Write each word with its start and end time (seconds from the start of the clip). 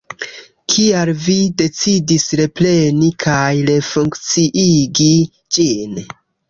Kial 0.73 1.11
vi 1.25 1.35
decidis 1.63 2.25
repreni 2.41 3.13
kaj 3.27 3.45
refunkciigi 3.71 5.13
ĝin? 5.37 6.07